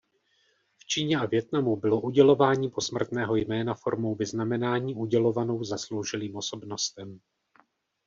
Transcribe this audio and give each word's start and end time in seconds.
V 0.77 0.85
Číně 0.85 1.17
a 1.17 1.25
Vietnamu 1.25 1.75
bylo 1.75 2.01
udělování 2.01 2.69
posmrtného 2.69 3.35
jména 3.35 3.73
formou 3.73 4.15
vyznamenání 4.15 4.95
udělovanou 4.95 5.63
zasloužilým 5.63 6.35
osobnostem. 6.35 7.19